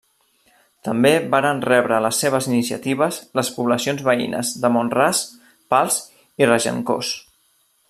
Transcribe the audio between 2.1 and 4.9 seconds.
seves iniciatives les poblacions veïnes de